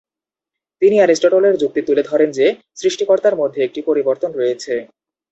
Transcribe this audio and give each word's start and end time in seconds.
তিনি 0.81 0.95
অ্যারিস্টটলের 0.97 1.55
যুক্তি 1.57 1.81
তুলে 1.81 2.03
ধরেন 2.03 2.29
যে, 2.31 2.45
সৃষ্টিকর্তার 2.75 3.35
মধ্যে 3.35 3.59
একটি 3.63 3.79
পরিবর্তন 3.81 4.31
রয়েছে। 4.31 4.73